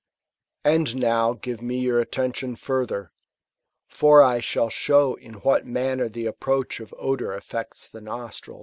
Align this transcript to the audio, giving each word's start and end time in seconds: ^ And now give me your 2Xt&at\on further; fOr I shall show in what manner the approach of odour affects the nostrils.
^ 0.01 0.03
And 0.67 0.95
now 0.95 1.33
give 1.33 1.61
me 1.61 1.77
your 1.77 2.03
2Xt&at\on 2.03 2.55
further; 2.55 3.11
fOr 3.87 4.23
I 4.23 4.39
shall 4.39 4.71
show 4.71 5.13
in 5.13 5.35
what 5.45 5.67
manner 5.67 6.09
the 6.09 6.25
approach 6.25 6.79
of 6.79 6.91
odour 6.97 7.35
affects 7.35 7.87
the 7.87 8.01
nostrils. 8.01 8.59